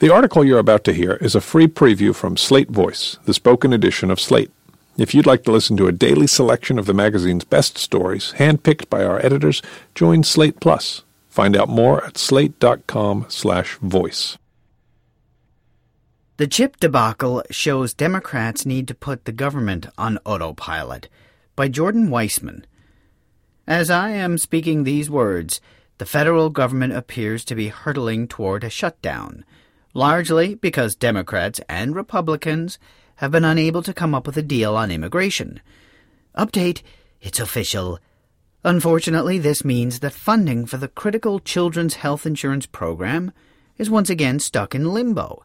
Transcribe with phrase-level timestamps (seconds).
[0.00, 3.72] The article you're about to hear is a free preview from Slate Voice, the spoken
[3.72, 4.52] edition of Slate.
[4.96, 8.88] If you'd like to listen to a daily selection of the magazine's best stories, handpicked
[8.88, 9.60] by our editors,
[9.96, 11.02] join Slate Plus.
[11.28, 14.38] Find out more at slate.com/voice.
[16.36, 21.08] The CHIP debacle shows Democrats need to put the government on autopilot
[21.56, 22.62] by Jordan Weissmann.
[23.66, 25.60] As I am speaking these words,
[25.98, 29.44] the federal government appears to be hurtling toward a shutdown
[29.98, 32.78] largely because Democrats and Republicans
[33.16, 35.60] have been unable to come up with a deal on immigration.
[36.36, 36.82] Update
[37.20, 37.98] it's official.
[38.62, 43.32] Unfortunately, this means that funding for the critical children's health insurance program
[43.76, 45.44] is once again stuck in limbo,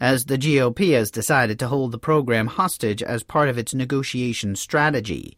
[0.00, 4.56] as the GOP has decided to hold the program hostage as part of its negotiation
[4.56, 5.36] strategy,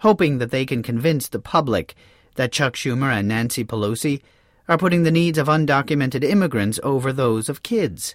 [0.00, 1.96] hoping that they can convince the public
[2.36, 4.22] that Chuck Schumer and Nancy Pelosi
[4.68, 8.14] are putting the needs of undocumented immigrants over those of kids.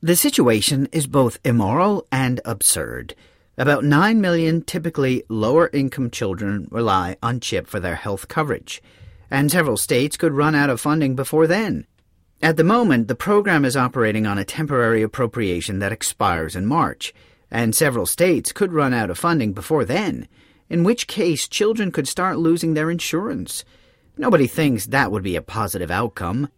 [0.00, 3.16] The situation is both immoral and absurd.
[3.56, 8.80] About 9 million typically lower income children rely on CHIP for their health coverage,
[9.28, 11.84] and several states could run out of funding before then.
[12.40, 17.12] At the moment, the program is operating on a temporary appropriation that expires in March,
[17.50, 20.28] and several states could run out of funding before then,
[20.68, 23.64] in which case children could start losing their insurance.
[24.20, 26.48] Nobody thinks that would be a positive outcome.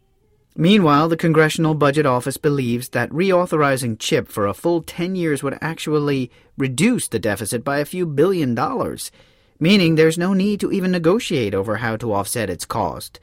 [0.57, 5.59] Meanwhile, the Congressional Budget Office believes that reauthorizing CHIP for a full 10 years would
[5.61, 9.13] actually reduce the deficit by a few billion dollars,
[9.61, 13.21] meaning there's no need to even negotiate over how to offset its cost.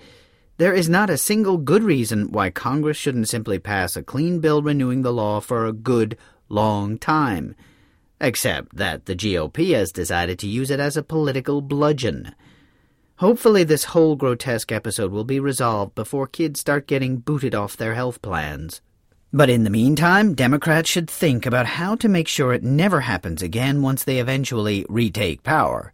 [0.58, 4.62] There is not a single good reason why Congress shouldn't simply pass a clean bill
[4.62, 6.16] renewing the law for a good,
[6.48, 7.56] long time.
[8.22, 12.36] Except that the GOP has decided to use it as a political bludgeon.
[13.18, 17.96] Hopefully, this whole grotesque episode will be resolved before kids start getting booted off their
[17.96, 18.80] health plans.
[19.34, 23.42] But in the meantime, Democrats should think about how to make sure it never happens
[23.42, 25.92] again once they eventually retake power.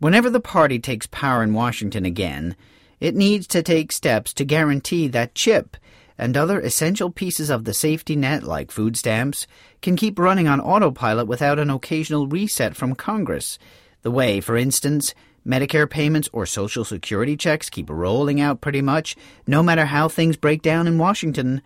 [0.00, 2.56] Whenever the party takes power in Washington again,
[2.98, 5.76] it needs to take steps to guarantee that CHIP
[6.18, 9.46] and other essential pieces of the safety net, like food stamps,
[9.82, 13.56] can keep running on autopilot without an occasional reset from Congress.
[14.02, 15.14] The way, for instance,
[15.46, 20.36] Medicare payments or Social Security checks keep rolling out pretty much, no matter how things
[20.36, 21.62] break down in Washington.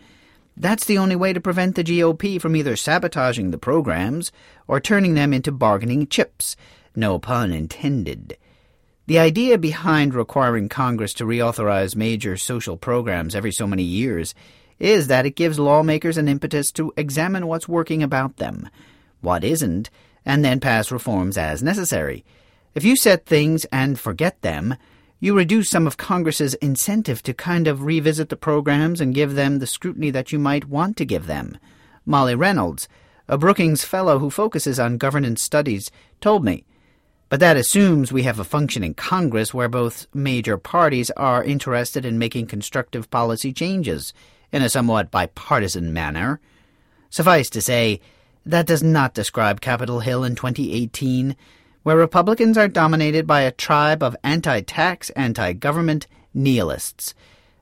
[0.57, 4.31] That's the only way to prevent the GOP from either sabotaging the programs
[4.69, 6.57] or turning them into bargaining chips.
[6.95, 8.37] No pun intended.
[9.07, 14.35] The idea behind requiring Congress to reauthorize major social programs every so many years
[14.79, 18.69] is that it gives lawmakers an impetus to examine what's working about them,
[19.21, 19.91] what isn't,
[20.25, 22.25] and then pass reforms as necessary.
[22.75, 24.77] If you set things and forget them,
[25.19, 29.59] you reduce some of Congress's incentive to kind of revisit the programs and give them
[29.59, 31.59] the scrutiny that you might want to give them.
[32.07, 32.89] Molly Reynolds,
[33.29, 36.65] a Brookings Fellow who focuses on governance studies, told me.
[37.29, 42.19] But that assumes we have a functioning Congress where both major parties are interested in
[42.19, 44.15] making constructive policy changes
[44.53, 46.41] in a somewhat bipartisan manner.
[47.09, 48.01] Suffice to say,
[48.47, 51.37] that does not describe Capitol Hill in 2018
[51.83, 57.15] where Republicans are dominated by a tribe of anti tax, anti government nihilists.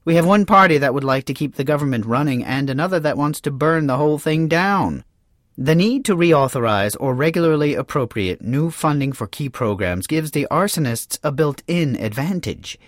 [0.05, 3.19] We have one party that would like to keep the government running and another that
[3.19, 5.05] wants to burn the whole thing down.
[5.57, 11.19] The need to reauthorize or regularly appropriate new funding for key programs gives the arsonists
[11.23, 12.79] a built in advantage.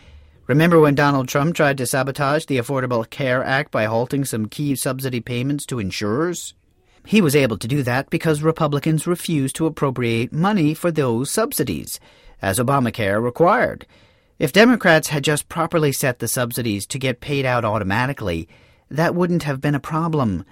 [0.47, 4.75] Remember when Donald Trump tried to sabotage the Affordable Care Act by halting some key
[4.77, 6.55] subsidy payments to insurers?
[7.11, 11.99] He was able to do that because Republicans refused to appropriate money for those subsidies,
[12.41, 13.85] as Obamacare required.
[14.39, 18.49] If Democrats had just properly set the subsidies to get paid out automatically,
[18.89, 20.45] that wouldn't have been a problem.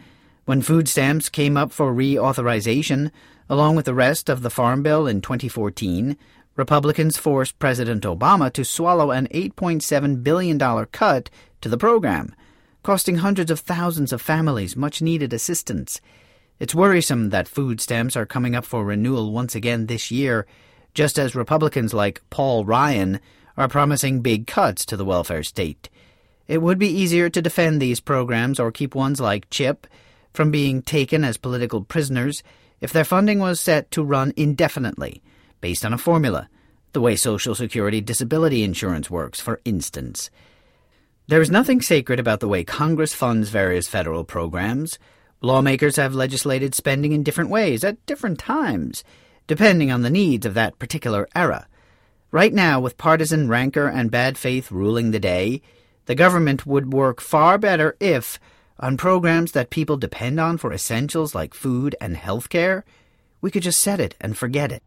[0.46, 3.12] When food stamps came up for reauthorization,
[3.48, 6.16] along with the rest of the Farm Bill in 2014,
[6.56, 11.30] Republicans forced President Obama to swallow an $8.7 billion cut
[11.60, 12.34] to the program,
[12.82, 16.00] costing hundreds of thousands of families much needed assistance.
[16.58, 20.46] It's worrisome that food stamps are coming up for renewal once again this year,
[20.92, 23.20] just as Republicans like Paul Ryan
[23.56, 25.88] are promising big cuts to the welfare state.
[26.48, 29.86] It would be easier to defend these programs or keep ones like CHIP
[30.32, 32.42] from being taken as political prisoners
[32.80, 35.22] if their funding was set to run indefinitely,
[35.60, 36.48] based on a formula,
[36.92, 40.30] the way Social Security disability insurance works, for instance.
[41.26, 44.98] There is nothing sacred about the way Congress funds various federal programs.
[45.40, 49.04] Lawmakers have legislated spending in different ways at different times,
[49.46, 51.66] depending on the needs of that particular era.
[52.30, 55.62] Right now, with partisan rancor and bad faith ruling the day,
[56.06, 58.40] the government would work far better if,
[58.80, 62.84] on programs that people depend on for essentials like food and health care,
[63.40, 64.82] we could just set it and forget it.